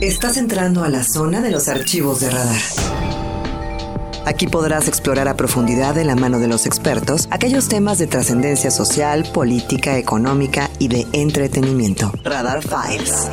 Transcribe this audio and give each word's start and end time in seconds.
Estás 0.00 0.36
entrando 0.36 0.82
a 0.84 0.88
la 0.88 1.04
zona 1.04 1.40
de 1.40 1.50
los 1.50 1.68
archivos 1.68 2.20
de 2.20 2.30
radar. 2.30 2.60
Aquí 4.24 4.46
podrás 4.46 4.88
explorar 4.88 5.28
a 5.28 5.36
profundidad 5.36 5.94
de 5.94 6.04
la 6.04 6.16
mano 6.16 6.38
de 6.38 6.48
los 6.48 6.66
expertos 6.66 7.28
aquellos 7.30 7.68
temas 7.68 7.98
de 7.98 8.06
trascendencia 8.06 8.70
social, 8.70 9.24
política, 9.32 9.98
económica 9.98 10.70
y 10.78 10.88
de 10.88 11.06
entretenimiento. 11.12 12.12
Radar 12.24 12.62
Files. 12.62 13.30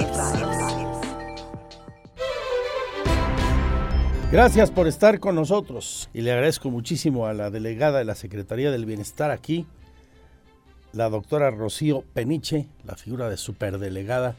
Gracias 4.31 4.69
por 4.69 4.87
estar 4.87 5.19
con 5.19 5.35
nosotros 5.35 6.09
y 6.13 6.21
le 6.21 6.31
agradezco 6.31 6.69
muchísimo 6.69 7.25
a 7.25 7.33
la 7.33 7.49
delegada 7.49 7.99
de 7.99 8.05
la 8.05 8.15
Secretaría 8.15 8.69
del 8.69 8.85
Bienestar 8.85 9.31
aquí, 9.31 9.65
la 10.93 11.09
doctora 11.09 11.49
Rocío 11.49 12.03
Peniche, 12.13 12.67
la 12.83 12.95
figura 12.95 13.29
de 13.29 13.37
superdelegada, 13.37 14.35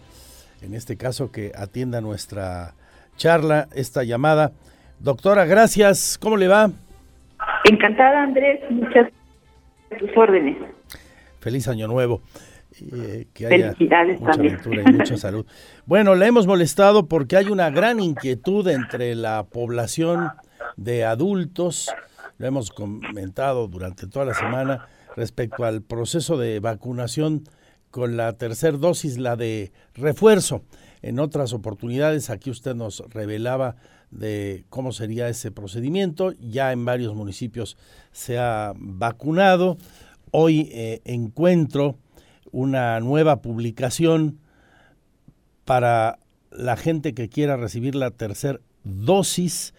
en 0.63 0.75
este 0.75 0.97
caso 0.97 1.31
que 1.31 1.53
atienda 1.57 2.01
nuestra 2.01 2.75
charla, 3.17 3.69
esta 3.75 4.05
llamada. 4.05 4.53
Doctora, 4.98 5.45
gracias. 5.45 6.19
¿Cómo 6.21 6.37
le 6.37 6.48
va? 6.48 6.71
Encantada, 7.65 8.23
Andrés. 8.23 8.61
Muchas 8.70 9.11
tus 9.98 10.11
órdenes. 10.17 10.57
Feliz 11.41 11.69
año 11.69 11.89
nuevo. 11.89 12.20
Eh, 12.81 13.27
que 13.34 13.47
haya 13.47 13.73
Felicidades 13.73 14.20
mucha 14.20 14.33
también. 14.33 14.55
aventura 14.55 14.83
y 14.87 14.93
mucha 14.93 15.17
salud. 15.17 15.47
Bueno, 15.87 16.15
le 16.15 16.27
hemos 16.27 16.47
molestado 16.47 17.06
porque 17.06 17.37
hay 17.37 17.47
una 17.47 17.69
gran 17.70 17.98
inquietud 17.98 18.69
entre 18.69 19.17
la 19.17 19.42
población 19.42 20.31
de 20.77 21.05
adultos, 21.05 21.92
lo 22.39 22.47
hemos 22.47 22.70
comentado 22.70 23.67
durante 23.67 24.06
toda 24.06 24.25
la 24.25 24.34
semana, 24.34 24.87
respecto 25.17 25.65
al 25.65 25.83
proceso 25.83 26.39
de 26.39 26.61
vacunación 26.61 27.42
con 27.91 28.17
la 28.17 28.33
tercera 28.35 28.77
dosis, 28.77 29.19
la 29.19 29.37
de 29.37 29.73
refuerzo. 29.95 30.62
En 31.03 31.19
otras 31.19 31.53
oportunidades, 31.53 32.31
aquí 32.31 32.51
usted 32.51 32.75
nos 32.75 33.03
revelaba 33.11 33.77
de 34.11 34.65
cómo 34.69 34.93
sería 34.93 35.29
ese 35.29 35.51
procedimiento. 35.51 36.33
Ya 36.33 36.73
en 36.73 36.84
varios 36.84 37.14
municipios 37.14 37.77
se 38.12 38.39
ha 38.39 38.73
vacunado. 38.77 39.79
Hoy 40.31 40.69
eh, 40.73 41.01
encuentro 41.05 41.97
una 42.53 43.01
nueva 43.01 43.41
publicación 43.41 44.39
para 45.64 46.19
la 46.51 46.77
gente 46.77 47.14
que 47.14 47.29
quiera 47.29 47.57
recibir 47.57 47.95
la 47.95 48.11
tercera 48.11 48.61
dosis 48.84 49.73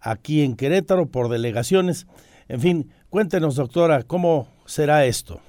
aquí 0.00 0.42
en 0.42 0.56
Querétaro 0.56 1.06
por 1.06 1.28
delegaciones. 1.28 2.06
En 2.48 2.60
fin, 2.60 2.90
cuéntenos, 3.10 3.56
doctora, 3.56 4.02
¿cómo 4.02 4.48
será 4.66 5.06
esto? 5.06 5.40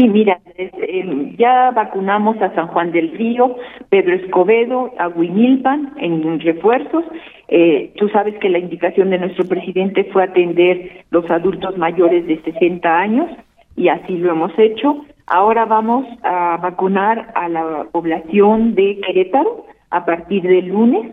Sí, 0.00 0.08
mira, 0.08 0.40
eh, 0.56 1.34
ya 1.36 1.72
vacunamos 1.72 2.40
a 2.40 2.54
San 2.54 2.68
Juan 2.68 2.90
del 2.90 3.10
Río, 3.10 3.56
Pedro 3.90 4.14
Escobedo, 4.14 4.94
a 4.98 5.08
Huimilpan 5.08 5.92
en 5.98 6.40
refuerzos. 6.40 7.04
Eh, 7.48 7.92
tú 7.96 8.08
sabes 8.08 8.34
que 8.38 8.48
la 8.48 8.58
indicación 8.58 9.10
de 9.10 9.18
nuestro 9.18 9.44
presidente 9.44 10.04
fue 10.04 10.24
atender 10.24 11.04
los 11.10 11.30
adultos 11.30 11.76
mayores 11.76 12.26
de 12.26 12.40
60 12.40 12.98
años 12.98 13.30
y 13.76 13.88
así 13.88 14.16
lo 14.16 14.32
hemos 14.32 14.58
hecho. 14.58 15.04
Ahora 15.26 15.66
vamos 15.66 16.06
a 16.22 16.56
vacunar 16.56 17.32
a 17.34 17.50
la 17.50 17.84
población 17.92 18.74
de 18.74 19.02
Querétaro 19.06 19.66
a 19.90 20.06
partir 20.06 20.44
del 20.44 20.68
lunes. 20.68 21.12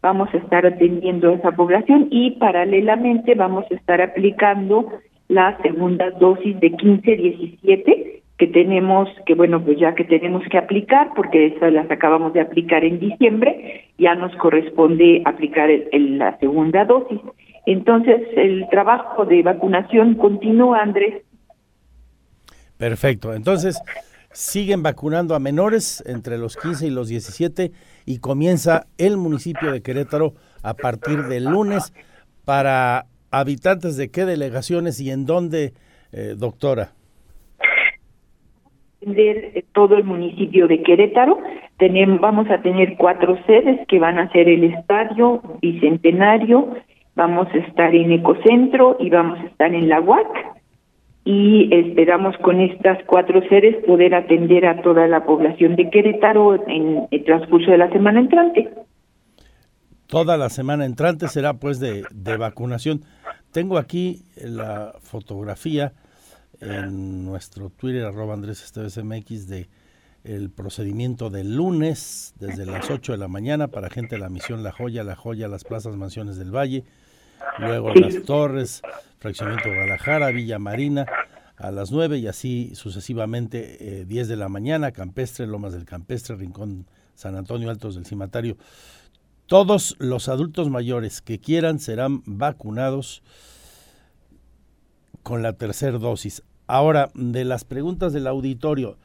Vamos 0.00 0.32
a 0.32 0.36
estar 0.36 0.64
atendiendo 0.64 1.30
a 1.30 1.34
esa 1.34 1.50
población 1.50 2.06
y 2.12 2.36
paralelamente 2.38 3.34
vamos 3.34 3.64
a 3.68 3.74
estar 3.74 4.00
aplicando 4.00 4.86
la 5.26 5.58
segunda 5.60 6.12
dosis 6.12 6.60
de 6.60 6.70
15-17 6.70 8.18
que 8.38 8.46
tenemos, 8.46 9.08
que 9.26 9.34
bueno, 9.34 9.62
pues 9.64 9.78
ya 9.78 9.96
que 9.96 10.04
tenemos 10.04 10.44
que 10.48 10.58
aplicar, 10.58 11.10
porque 11.16 11.46
esas 11.46 11.72
las 11.72 11.90
acabamos 11.90 12.32
de 12.32 12.40
aplicar 12.40 12.84
en 12.84 13.00
diciembre, 13.00 13.90
ya 13.98 14.14
nos 14.14 14.34
corresponde 14.36 15.22
aplicar 15.24 15.68
el, 15.68 16.18
la 16.18 16.38
segunda 16.38 16.84
dosis. 16.84 17.18
Entonces, 17.66 18.22
el 18.36 18.66
trabajo 18.70 19.24
de 19.24 19.42
vacunación 19.42 20.14
continúa, 20.14 20.80
Andrés. 20.80 21.24
Perfecto. 22.76 23.34
Entonces, 23.34 23.82
siguen 24.30 24.84
vacunando 24.84 25.34
a 25.34 25.40
menores 25.40 26.02
entre 26.06 26.38
los 26.38 26.56
15 26.56 26.86
y 26.86 26.90
los 26.90 27.08
17 27.08 27.72
y 28.06 28.18
comienza 28.20 28.86
el 28.98 29.16
municipio 29.16 29.72
de 29.72 29.82
Querétaro 29.82 30.34
a 30.62 30.74
partir 30.74 31.24
del 31.24 31.44
lunes 31.44 31.92
para 32.44 33.06
habitantes 33.32 33.96
de 33.96 34.12
qué 34.12 34.24
delegaciones 34.24 35.00
y 35.00 35.10
en 35.10 35.26
dónde, 35.26 35.74
eh, 36.12 36.36
doctora 36.38 36.92
todo 39.72 39.96
el 39.96 40.04
municipio 40.04 40.66
de 40.68 40.82
Querétaro. 40.82 41.38
Tenemos, 41.78 42.20
vamos 42.20 42.50
a 42.50 42.60
tener 42.62 42.96
cuatro 42.96 43.38
sedes 43.46 43.86
que 43.88 43.98
van 43.98 44.18
a 44.18 44.30
ser 44.32 44.48
el 44.48 44.64
Estadio 44.64 45.40
Bicentenario, 45.60 46.74
vamos 47.14 47.48
a 47.52 47.58
estar 47.58 47.94
en 47.94 48.12
Ecocentro 48.12 48.96
y 48.98 49.10
vamos 49.10 49.38
a 49.40 49.44
estar 49.44 49.74
en 49.74 49.88
la 49.88 50.00
UAC. 50.00 50.26
Y 51.24 51.68
esperamos 51.74 52.36
con 52.38 52.60
estas 52.60 52.98
cuatro 53.04 53.42
sedes 53.48 53.84
poder 53.84 54.14
atender 54.14 54.64
a 54.66 54.80
toda 54.82 55.06
la 55.06 55.24
población 55.24 55.76
de 55.76 55.90
Querétaro 55.90 56.66
en 56.66 57.06
el 57.10 57.24
transcurso 57.24 57.70
de 57.70 57.78
la 57.78 57.90
semana 57.90 58.20
entrante. 58.20 58.68
Toda 60.06 60.38
la 60.38 60.48
semana 60.48 60.86
entrante 60.86 61.28
será 61.28 61.54
pues 61.54 61.80
de 61.80 62.36
vacunación. 62.38 63.02
Tengo 63.52 63.78
aquí 63.78 64.22
la 64.36 64.92
fotografía 65.00 65.92
en 66.60 67.24
nuestro 67.24 67.70
Twitter, 67.70 68.04
arroba 68.04 68.34
Andrés 68.34 68.72
MX, 69.02 69.48
de 69.48 69.68
el 70.24 70.50
procedimiento 70.50 71.30
del 71.30 71.54
lunes 71.54 72.34
desde 72.38 72.66
las 72.66 72.90
8 72.90 73.12
de 73.12 73.18
la 73.18 73.28
mañana 73.28 73.68
para 73.68 73.88
gente 73.88 74.16
de 74.16 74.20
la 74.20 74.28
misión 74.28 74.62
La 74.62 74.72
Joya, 74.72 75.04
La 75.04 75.16
Joya, 75.16 75.48
las 75.48 75.64
plazas 75.64 75.96
Mansiones 75.96 76.36
del 76.36 76.54
Valle, 76.54 76.84
luego 77.58 77.94
Las 77.94 78.22
Torres, 78.24 78.82
Fraccionamiento 79.18 79.70
Guadalajara, 79.70 80.30
Villa 80.30 80.58
Marina 80.58 81.06
a 81.56 81.70
las 81.70 81.90
9 81.90 82.18
y 82.18 82.26
así 82.26 82.72
sucesivamente 82.74 84.00
eh, 84.00 84.04
10 84.04 84.28
de 84.28 84.36
la 84.36 84.48
mañana, 84.48 84.92
Campestre, 84.92 85.46
Lomas 85.46 85.72
del 85.72 85.84
Campestre, 85.84 86.36
Rincón 86.36 86.86
San 87.14 87.34
Antonio, 87.34 87.70
Altos 87.70 87.96
del 87.96 88.06
Cimatario. 88.06 88.56
Todos 89.46 89.96
los 89.98 90.28
adultos 90.28 90.68
mayores 90.68 91.20
que 91.20 91.40
quieran 91.40 91.78
serán 91.78 92.22
vacunados 92.26 93.22
con 95.22 95.42
la 95.42 95.54
tercera 95.54 95.98
dosis. 95.98 96.42
Ahora, 96.68 97.08
de 97.14 97.46
las 97.46 97.64
preguntas 97.64 98.12
del 98.12 98.26
auditorio, 98.26 98.96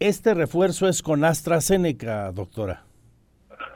¿este 0.00 0.34
refuerzo 0.34 0.88
es 0.88 1.00
con 1.00 1.24
AstraZeneca, 1.24 2.32
doctora? 2.32 2.82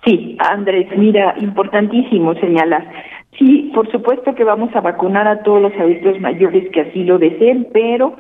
Sí, 0.04 0.36
Andrés, 0.40 0.88
mira, 0.98 1.36
importantísimo 1.40 2.34
señalar. 2.34 2.90
Sí, 3.38 3.70
por 3.72 3.88
supuesto 3.92 4.34
que 4.34 4.42
vamos 4.42 4.74
a 4.74 4.80
vacunar 4.80 5.28
a 5.28 5.44
todos 5.44 5.62
los 5.62 5.72
adultos 5.74 6.18
mayores 6.20 6.68
que 6.72 6.80
así 6.80 7.04
lo 7.04 7.18
deseen, 7.18 7.68
pero 7.72 8.16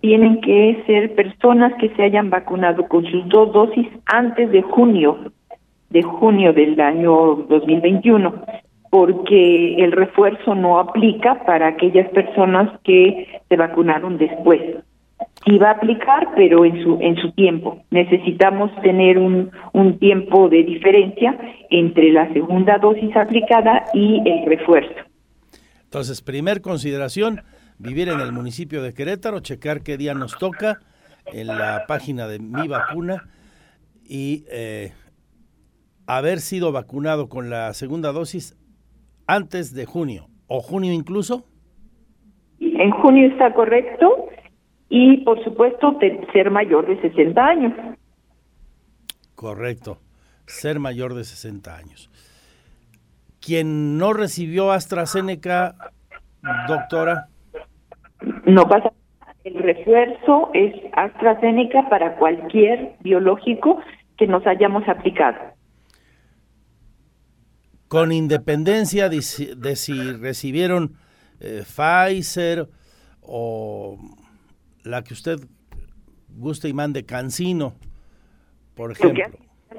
tienen 0.00 0.40
que 0.40 0.84
ser 0.86 1.16
personas 1.16 1.72
que 1.80 1.88
se 1.96 2.04
hayan 2.04 2.30
vacunado 2.30 2.86
con 2.86 3.04
sus 3.04 3.28
dos 3.28 3.52
dosis 3.52 3.88
antes 4.06 4.52
de 4.52 4.62
junio, 4.62 5.32
de 5.90 6.02
junio 6.02 6.52
del 6.52 6.80
año 6.80 7.44
2021 7.48 8.34
porque 8.92 9.76
el 9.82 9.90
refuerzo 9.90 10.54
no 10.54 10.78
aplica 10.78 11.46
para 11.46 11.68
aquellas 11.68 12.10
personas 12.10 12.78
que 12.84 13.40
se 13.48 13.56
vacunaron 13.56 14.18
después. 14.18 14.60
Sí 15.46 15.56
va 15.56 15.68
a 15.68 15.72
aplicar, 15.76 16.28
pero 16.36 16.66
en 16.66 16.82
su 16.82 16.98
en 17.00 17.16
su 17.16 17.32
tiempo. 17.32 17.82
Necesitamos 17.90 18.70
tener 18.82 19.16
un, 19.16 19.50
un 19.72 19.98
tiempo 19.98 20.50
de 20.50 20.64
diferencia 20.64 21.38
entre 21.70 22.12
la 22.12 22.30
segunda 22.34 22.76
dosis 22.76 23.16
aplicada 23.16 23.86
y 23.94 24.20
el 24.28 24.44
refuerzo. 24.44 25.00
Entonces, 25.84 26.20
primer 26.20 26.60
consideración, 26.60 27.40
vivir 27.78 28.10
en 28.10 28.20
el 28.20 28.32
municipio 28.32 28.82
de 28.82 28.92
Querétaro, 28.92 29.40
checar 29.40 29.80
qué 29.80 29.96
día 29.96 30.12
nos 30.12 30.36
toca 30.36 30.80
en 31.32 31.46
la 31.46 31.84
página 31.88 32.28
de 32.28 32.40
mi 32.40 32.68
vacuna 32.68 33.24
y 34.06 34.44
eh, 34.50 34.92
haber 36.06 36.40
sido 36.40 36.72
vacunado 36.72 37.30
con 37.30 37.48
la 37.48 37.72
segunda 37.72 38.12
dosis 38.12 38.54
antes 39.26 39.74
de 39.74 39.86
junio 39.86 40.26
o 40.46 40.60
junio 40.60 40.92
incluso? 40.92 41.44
En 42.60 42.90
junio 42.90 43.28
está 43.28 43.52
correcto 43.54 44.28
y 44.88 45.18
por 45.24 45.42
supuesto 45.44 45.98
ser 46.32 46.50
mayor 46.50 46.86
de 46.86 47.00
60 47.00 47.44
años. 47.44 47.72
Correcto, 49.34 49.98
ser 50.46 50.78
mayor 50.78 51.14
de 51.14 51.24
60 51.24 51.76
años. 51.76 52.10
Quien 53.40 53.98
no 53.98 54.12
recibió 54.12 54.70
AstraZeneca, 54.70 55.74
doctora. 56.68 57.26
No 58.46 58.68
pasa. 58.68 58.92
El 59.42 59.54
refuerzo 59.54 60.50
es 60.54 60.72
AstraZeneca 60.92 61.88
para 61.88 62.14
cualquier 62.16 62.94
biológico 63.00 63.80
que 64.16 64.28
nos 64.28 64.46
hayamos 64.46 64.86
aplicado 64.88 65.51
con 67.92 68.10
independencia 68.10 69.10
de 69.10 69.20
si, 69.20 69.54
de 69.54 69.76
si 69.76 69.92
recibieron 70.12 70.94
eh, 71.40 71.62
Pfizer 71.62 72.66
o 73.20 73.98
la 74.82 75.04
que 75.04 75.12
usted 75.12 75.40
guste 76.34 76.70
y 76.70 76.72
mande 76.72 77.04
Cancino, 77.04 77.74
por 78.74 78.92
ejemplo. 78.92 79.24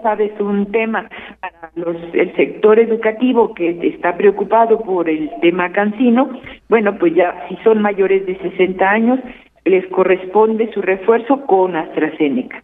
sabes, 0.04 0.40
un 0.40 0.72
tema 0.72 1.10
para 1.40 1.72
los, 1.74 1.96
el 2.14 2.36
sector 2.36 2.78
educativo 2.78 3.56
que 3.56 3.80
está 3.88 4.16
preocupado 4.16 4.80
por 4.82 5.10
el 5.10 5.32
tema 5.42 5.72
cancino, 5.72 6.40
bueno, 6.70 6.96
pues 7.00 7.16
ya 7.16 7.48
si 7.50 7.56
son 7.64 7.82
mayores 7.82 8.28
de 8.28 8.38
60 8.38 8.86
años, 8.88 9.20
les 9.66 9.88
corresponde 9.88 10.72
su 10.72 10.84
refuerzo 10.84 11.48
con 11.48 11.76
AstraZeneca. 11.76 12.64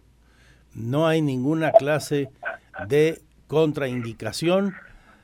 No 0.76 1.08
hay 1.08 1.22
ninguna 1.22 1.72
clase 1.72 2.28
de 2.86 3.18
contraindicación 3.48 4.74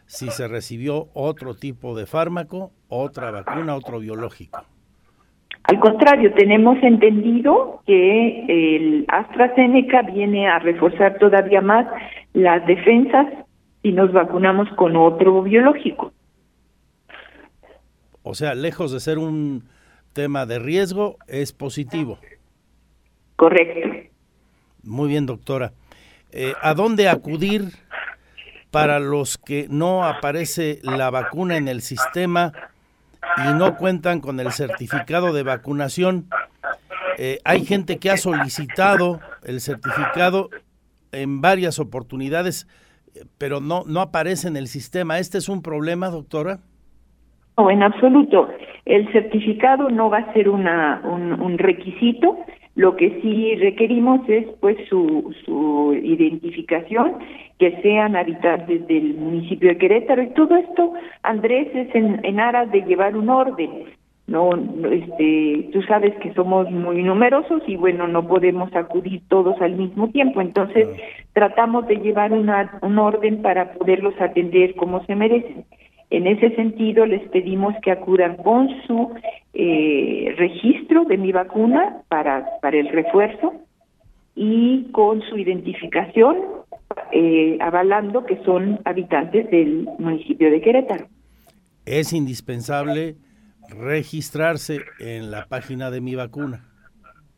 si 0.06 0.30
se 0.30 0.48
recibió 0.48 1.08
otro 1.14 1.54
tipo 1.54 1.96
de 1.96 2.06
fármaco, 2.06 2.72
otra 2.88 3.30
vacuna, 3.30 3.74
otro 3.74 3.98
biológico. 3.98 4.64
Al 5.64 5.80
contrario, 5.80 6.32
tenemos 6.34 6.80
entendido 6.82 7.82
que 7.86 8.44
el 8.48 9.04
AstraZeneca 9.08 10.02
viene 10.02 10.48
a 10.48 10.60
reforzar 10.60 11.18
todavía 11.18 11.60
más 11.60 11.86
las 12.34 12.64
defensas 12.66 13.26
si 13.82 13.92
nos 13.92 14.12
vacunamos 14.12 14.68
con 14.76 14.96
otro 14.96 15.42
biológico. 15.42 16.12
O 18.22 18.34
sea, 18.34 18.54
lejos 18.54 18.92
de 18.92 19.00
ser 19.00 19.18
un 19.18 19.64
tema 20.12 20.46
de 20.46 20.58
riesgo, 20.58 21.16
es 21.26 21.52
positivo. 21.52 22.18
Correcto. 23.36 23.88
Muy 24.82 25.08
bien, 25.08 25.26
doctora. 25.26 25.72
Eh, 26.32 26.52
¿A 26.62 26.74
dónde 26.74 27.08
acudir 27.08 27.62
para 28.70 28.98
los 29.00 29.38
que 29.38 29.66
no 29.70 30.04
aparece 30.04 30.80
la 30.82 31.10
vacuna 31.10 31.56
en 31.56 31.68
el 31.68 31.80
sistema 31.80 32.52
y 33.38 33.54
no 33.54 33.76
cuentan 33.76 34.20
con 34.20 34.40
el 34.40 34.52
certificado 34.52 35.32
de 35.32 35.42
vacunación. 35.42 36.26
Eh, 37.18 37.38
hay 37.44 37.64
gente 37.64 37.98
que 37.98 38.10
ha 38.10 38.16
solicitado 38.16 39.20
el 39.44 39.60
certificado 39.60 40.50
en 41.12 41.40
varias 41.40 41.78
oportunidades, 41.78 42.66
pero 43.38 43.60
no, 43.60 43.84
no 43.86 44.00
aparece 44.00 44.48
en 44.48 44.56
el 44.56 44.68
sistema. 44.68 45.18
¿Este 45.18 45.38
es 45.38 45.48
un 45.48 45.62
problema, 45.62 46.08
doctora? 46.10 46.58
No, 47.56 47.70
en 47.70 47.82
absoluto. 47.82 48.48
El 48.84 49.10
certificado 49.12 49.88
no 49.88 50.10
va 50.10 50.18
a 50.18 50.32
ser 50.34 50.48
una, 50.48 51.00
un 51.04 51.58
requisito 51.58 52.38
lo 52.76 52.94
que 52.94 53.20
sí 53.22 53.56
requerimos 53.56 54.20
es 54.28 54.46
pues 54.60 54.76
su, 54.88 55.34
su 55.44 55.98
identificación, 56.00 57.14
que 57.58 57.80
sean 57.80 58.14
habitantes 58.14 58.86
del 58.86 59.14
municipio 59.14 59.70
de 59.70 59.78
Querétaro 59.78 60.22
y 60.22 60.34
todo 60.34 60.56
esto, 60.56 60.92
Andrés, 61.22 61.68
es 61.74 61.94
en, 61.94 62.20
en 62.22 62.38
aras 62.38 62.70
de 62.70 62.82
llevar 62.82 63.16
un 63.16 63.30
orden. 63.30 63.84
No, 64.26 64.50
este, 64.90 65.70
tú 65.72 65.82
sabes 65.82 66.12
que 66.16 66.34
somos 66.34 66.68
muy 66.70 67.02
numerosos 67.02 67.62
y 67.66 67.76
bueno, 67.76 68.08
no 68.08 68.26
podemos 68.26 68.74
acudir 68.74 69.22
todos 69.28 69.58
al 69.62 69.76
mismo 69.76 70.08
tiempo, 70.10 70.40
entonces 70.40 70.88
tratamos 71.32 71.86
de 71.86 71.96
llevar 71.96 72.32
una, 72.32 72.78
un 72.82 72.98
orden 72.98 73.40
para 73.40 73.72
poderlos 73.74 74.14
atender 74.20 74.74
como 74.74 75.02
se 75.04 75.14
merecen. 75.14 75.64
En 76.10 76.26
ese 76.26 76.54
sentido, 76.56 77.06
les 77.06 77.22
pedimos 77.30 77.74
que 77.82 77.90
acudan 77.90 78.36
con 78.36 78.68
su 78.86 79.12
eh, 79.58 80.34
registro 80.36 81.04
de 81.04 81.16
mi 81.16 81.32
vacuna 81.32 82.02
para, 82.08 82.46
para 82.60 82.76
el 82.76 82.88
refuerzo 82.88 83.54
y 84.34 84.90
con 84.92 85.22
su 85.22 85.38
identificación 85.38 86.36
eh, 87.10 87.56
avalando 87.60 88.26
que 88.26 88.36
son 88.44 88.80
habitantes 88.84 89.50
del 89.50 89.88
municipio 89.98 90.50
de 90.50 90.60
Querétaro. 90.60 91.06
Es 91.86 92.12
indispensable 92.12 93.16
registrarse 93.68 94.80
en 95.00 95.30
la 95.30 95.46
página 95.46 95.90
de 95.90 96.00
mi 96.00 96.14
vacuna. 96.14 96.64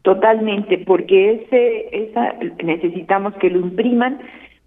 Totalmente, 0.02 0.78
porque 0.78 1.34
ese, 1.34 1.88
esa 1.92 2.34
necesitamos 2.64 3.34
que 3.34 3.50
lo 3.50 3.60
impriman 3.60 4.18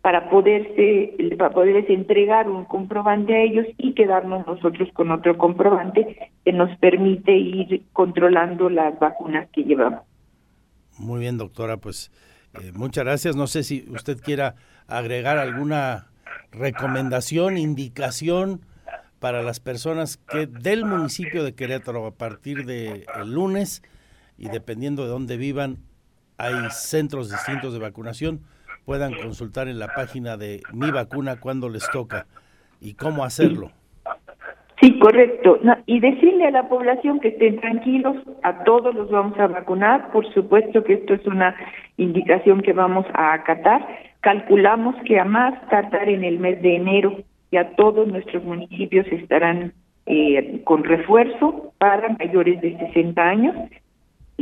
para 0.01 0.29
poderse 0.29 1.13
para 1.37 1.51
poderles 1.51 1.89
entregar 1.89 2.49
un 2.49 2.65
comprobante 2.65 3.35
a 3.35 3.43
ellos 3.43 3.67
y 3.77 3.93
quedarnos 3.93 4.45
nosotros 4.47 4.89
con 4.93 5.11
otro 5.11 5.37
comprobante 5.37 6.31
que 6.43 6.53
nos 6.53 6.75
permite 6.79 7.35
ir 7.35 7.83
controlando 7.93 8.69
las 8.69 8.97
vacunas 8.99 9.47
que 9.51 9.63
llevamos. 9.63 10.01
Muy 10.97 11.19
bien, 11.19 11.37
doctora, 11.37 11.77
pues 11.77 12.11
eh, 12.61 12.71
muchas 12.73 13.05
gracias. 13.05 13.35
No 13.35 13.47
sé 13.47 13.63
si 13.63 13.85
usted 13.89 14.19
quiera 14.19 14.55
agregar 14.87 15.37
alguna 15.37 16.07
recomendación, 16.51 17.57
indicación 17.57 18.61
para 19.19 19.43
las 19.43 19.59
personas 19.59 20.17
que 20.17 20.47
del 20.47 20.83
municipio 20.83 21.43
de 21.43 21.53
Querétaro 21.53 22.07
a 22.07 22.11
partir 22.11 22.65
de 22.65 23.05
el 23.21 23.33
lunes 23.33 23.83
y 24.37 24.49
dependiendo 24.49 25.03
de 25.03 25.09
dónde 25.09 25.37
vivan 25.37 25.77
hay 26.37 26.55
centros 26.71 27.29
distintos 27.29 27.73
de 27.73 27.79
vacunación 27.79 28.41
puedan 28.85 29.13
consultar 29.13 29.67
en 29.67 29.79
la 29.79 29.87
página 29.87 30.37
de 30.37 30.61
Mi 30.73 30.91
Vacuna 30.91 31.39
cuando 31.39 31.69
les 31.69 31.89
toca 31.91 32.25
y 32.79 32.93
cómo 32.93 33.23
hacerlo. 33.23 33.71
Sí, 34.81 34.97
correcto. 34.97 35.59
y 35.85 35.99
decirle 35.99 36.47
a 36.47 36.51
la 36.51 36.67
población 36.67 37.19
que 37.19 37.27
estén 37.27 37.59
tranquilos, 37.59 38.17
a 38.41 38.63
todos 38.63 38.95
los 38.95 39.11
vamos 39.11 39.37
a 39.37 39.45
vacunar. 39.45 40.11
Por 40.11 40.25
supuesto 40.33 40.83
que 40.83 40.93
esto 40.93 41.13
es 41.13 41.25
una 41.27 41.55
indicación 41.97 42.61
que 42.61 42.73
vamos 42.73 43.05
a 43.13 43.33
acatar. 43.33 43.87
Calculamos 44.21 44.95
que 45.05 45.19
a 45.19 45.25
más 45.25 45.53
tardar 45.69 46.09
en 46.09 46.23
el 46.23 46.39
mes 46.39 46.61
de 46.63 46.75
enero 46.75 47.23
ya 47.51 47.75
todos 47.75 48.07
nuestros 48.07 48.43
municipios 48.43 49.05
estarán 49.07 49.73
eh, 50.05 50.61
con 50.63 50.83
refuerzo 50.83 51.73
para 51.77 52.09
mayores 52.17 52.61
de 52.61 52.77
60 52.77 53.21
años 53.21 53.55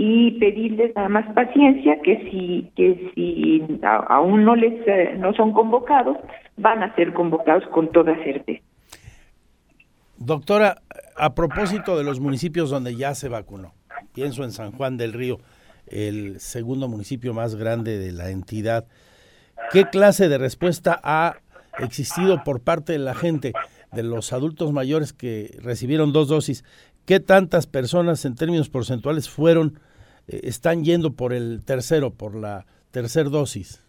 y 0.01 0.31
pedirles 0.39 0.95
nada 0.95 1.09
más 1.09 1.25
paciencia 1.33 1.99
que 2.01 2.29
si 2.31 2.71
que 2.77 3.11
si 3.13 3.61
aún 4.07 4.45
no 4.45 4.55
les 4.55 4.87
eh, 4.87 5.15
no 5.17 5.33
son 5.33 5.51
convocados 5.51 6.15
van 6.55 6.83
a 6.83 6.95
ser 6.95 7.13
convocados 7.13 7.65
con 7.73 7.91
toda 7.91 8.15
certeza. 8.23 8.63
Doctora, 10.15 10.77
a 11.17 11.35
propósito 11.35 11.97
de 11.97 12.05
los 12.05 12.21
municipios 12.21 12.69
donde 12.69 12.95
ya 12.95 13.13
se 13.13 13.27
vacunó, 13.27 13.73
pienso 14.13 14.45
en 14.45 14.53
San 14.53 14.71
Juan 14.71 14.95
del 14.95 15.11
Río, 15.11 15.39
el 15.87 16.39
segundo 16.39 16.87
municipio 16.87 17.33
más 17.33 17.55
grande 17.55 17.97
de 17.97 18.13
la 18.13 18.29
entidad. 18.29 18.87
¿Qué 19.73 19.83
clase 19.83 20.29
de 20.29 20.37
respuesta 20.37 20.97
ha 21.03 21.39
existido 21.77 22.45
por 22.45 22.61
parte 22.61 22.93
de 22.93 22.99
la 22.99 23.15
gente, 23.15 23.51
de 23.91 24.03
los 24.03 24.31
adultos 24.31 24.71
mayores 24.71 25.11
que 25.11 25.57
recibieron 25.61 26.13
dos 26.13 26.29
dosis? 26.29 26.63
¿Qué 27.05 27.19
tantas 27.19 27.67
personas 27.67 28.23
en 28.23 28.35
términos 28.35 28.69
porcentuales 28.69 29.29
fueron 29.29 29.77
están 30.43 30.83
yendo 30.83 31.13
por 31.15 31.33
el 31.33 31.63
tercero, 31.65 32.11
por 32.11 32.35
la 32.35 32.65
tercer 32.91 33.29
dosis? 33.29 33.85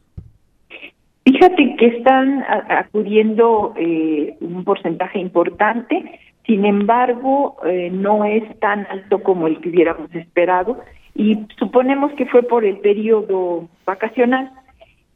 Fíjate 1.25 1.77
que 1.79 1.87
están 1.87 2.43
acudiendo 2.69 3.75
eh, 3.77 4.37
un 4.41 4.65
porcentaje 4.65 5.19
importante, 5.19 6.21
sin 6.47 6.65
embargo, 6.65 7.57
eh, 7.65 7.91
no 7.93 8.25
es 8.25 8.43
tan 8.59 8.87
alto 8.91 9.23
como 9.23 9.47
el 9.47 9.61
que 9.61 9.69
hubiéramos 9.69 10.13
esperado 10.15 10.81
y 11.15 11.39
suponemos 11.59 12.13
que 12.15 12.27
fue 12.27 12.43
por 12.43 12.65
el 12.65 12.79
periodo 12.79 13.69
vacacional. 13.85 14.51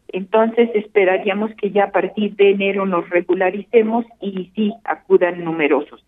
Entonces 0.08 0.70
esperaríamos 0.74 1.50
que 1.60 1.70
ya 1.70 1.84
a 1.84 1.90
partir 1.90 2.36
de 2.36 2.50
enero 2.50 2.86
nos 2.86 3.08
regularicemos 3.10 4.04
y 4.20 4.50
sí 4.54 4.72
acudan 4.84 5.42
numerosos. 5.42 6.04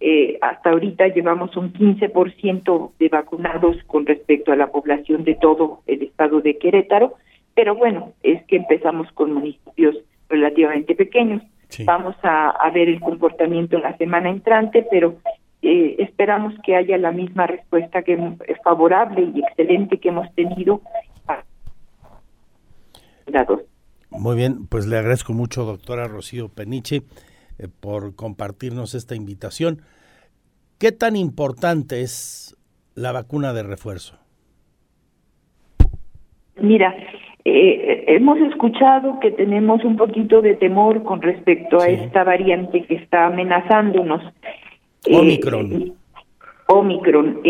Eh, 0.00 0.38
hasta 0.42 0.70
ahorita 0.70 1.08
llevamos 1.08 1.56
un 1.56 1.72
15% 1.72 2.92
de 2.98 3.08
vacunados 3.08 3.76
con 3.86 4.04
respecto 4.06 4.52
a 4.52 4.56
la 4.56 4.70
población 4.70 5.24
de 5.24 5.34
todo 5.34 5.80
el 5.86 6.02
estado 6.02 6.40
de 6.40 6.58
Querétaro, 6.58 7.14
pero 7.54 7.74
bueno, 7.74 8.12
es 8.22 8.44
que 8.44 8.56
empezamos 8.56 9.10
con 9.12 9.32
municipios 9.32 9.96
relativamente 10.28 10.94
pequeños. 10.94 11.42
Vamos 11.84 12.16
a, 12.22 12.70
ver 12.72 12.88
el 12.88 13.00
comportamiento 13.00 13.78
la 13.78 13.96
semana 13.96 14.30
entrante, 14.30 14.86
pero 14.90 15.16
eh, 15.62 15.96
esperamos 15.98 16.54
que 16.64 16.76
haya 16.76 16.98
la 16.98 17.10
misma 17.10 17.46
respuesta 17.46 18.02
que 18.02 18.14
es 18.14 18.58
favorable 18.62 19.32
y 19.34 19.40
excelente 19.40 19.98
que 19.98 20.10
hemos 20.10 20.32
tenido. 20.34 20.82
Muy 24.10 24.36
bien, 24.36 24.66
pues 24.66 24.86
le 24.86 24.96
agradezco 24.96 25.32
mucho, 25.32 25.64
doctora 25.64 26.06
Rocío 26.06 26.48
Peniche. 26.48 27.02
Eh, 27.58 27.68
por 27.68 28.16
compartirnos 28.16 28.94
esta 28.96 29.14
invitación. 29.14 29.82
¿Qué 30.80 30.90
tan 30.90 31.14
importante 31.14 32.00
es 32.00 32.56
la 32.96 33.12
vacuna 33.12 33.52
de 33.52 33.62
refuerzo? 33.62 34.18
Mira, 36.60 36.92
eh, 37.44 38.04
hemos 38.08 38.38
escuchado 38.38 39.20
que 39.20 39.30
tenemos 39.30 39.84
un 39.84 39.96
poquito 39.96 40.42
de 40.42 40.54
temor 40.56 41.04
con 41.04 41.22
respecto 41.22 41.80
a 41.80 41.86
esta 41.86 42.24
variante 42.24 42.84
que 42.86 42.96
está 42.96 43.26
amenazándonos. 43.26 44.20
Eh, 45.06 45.16
Omicron. 45.16 45.94
Omicron. 46.66 47.40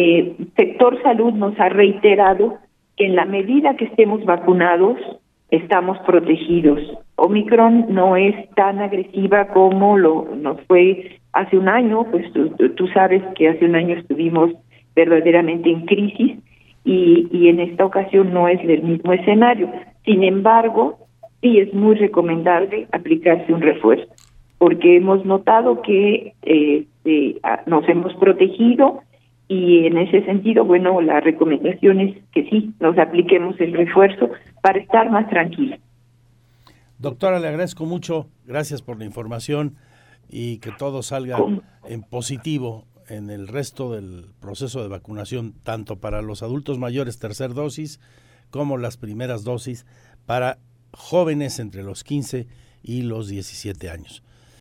sector 0.55 1.03
salud 1.03 1.33
nos 1.33 1.59
ha 1.59 1.71
reiterado 1.71 2.59
que 2.97 3.07
en 3.07 3.17
la 3.17 3.25
medida 3.25 3.77
que 3.77 3.87
estemos 3.87 4.23
vacunados, 4.27 4.99
estamos 5.51 5.99
protegidos. 6.01 6.81
Omicron 7.17 7.87
no 7.91 8.17
es 8.17 8.35
tan 8.51 8.81
agresiva 8.81 9.49
como 9.49 9.97
lo 9.97 10.29
nos 10.35 10.61
fue 10.63 11.19
hace 11.33 11.57
un 11.57 11.69
año, 11.69 12.07
pues 12.11 12.25
tú, 12.33 12.89
sabes 12.89 13.23
que 13.37 13.49
hace 13.49 13.65
un 13.65 13.75
año 13.75 13.97
estuvimos 13.97 14.53
verdaderamente 14.95 15.71
en 15.71 15.87
crisis 15.87 16.39
y, 16.85 17.49
en 17.49 17.61
esta 17.61 17.85
ocasión 17.85 18.33
no 18.33 18.49
es 18.49 18.61
el 18.61 18.83
mismo 18.83 19.13
escenario. 19.13 19.71
Sin 20.05 20.23
embargo, 20.23 20.99
sí 21.41 21.59
es 21.59 21.73
muy 21.75 21.97
recomendable 21.97 22.87
aplicarse 22.93 23.53
un 23.53 23.63
refuerzo, 23.63 24.07
porque 24.59 24.97
hemos 24.97 25.25
notado 25.25 25.83
que 25.83 26.35
eh, 26.43 26.85
nos 27.67 27.89
hemos 27.89 28.15
protegido 28.15 29.01
y 29.49 29.87
en 29.87 29.99
ese 29.99 30.25
sentido, 30.25 30.65
bueno, 30.65 31.01
la 31.01 31.21
recomendación 31.21 32.01
es 32.01 32.17
que 32.33 32.49
sí, 32.49 32.73
nos 32.81 32.97
apliquemos 32.99 33.61
el 33.61 33.73
refuerzo 33.73 34.31
para 34.63 34.79
estar 34.79 35.11
más 35.11 35.29
tranquilos. 35.29 35.79
Doctora, 36.99 37.41
le 37.41 37.49
agradezco 37.49 37.87
mucho, 37.87 38.29
gracias 38.47 38.83
por 38.83 38.99
la 38.99 39.05
información 39.05 39.77
y 40.29 40.59
que 40.59 40.73
todo 40.73 41.03
salga 41.03 41.39
en 41.85 42.03
positivo 42.03 42.87
en 43.09 43.31
el 43.31 43.49
resto 43.49 43.93
del 43.93 44.31
proceso 44.41 44.83
de 44.83 44.89
vacunación, 44.89 45.55
tanto 45.63 45.97
para 45.97 46.23
los 46.23 46.43
adultos 46.43 46.79
mayores 46.79 47.19
tercer 47.19 47.53
dosis 47.53 48.01
como 48.51 48.79
las 48.79 48.97
primeras 48.97 49.45
dosis 49.45 49.85
para 50.27 50.59
jóvenes 50.93 51.59
entre 51.59 51.83
los 51.83 52.05
15 52.05 52.47
y 52.83 53.03
los 53.03 53.29
17 53.29 53.91
años. 53.91 54.23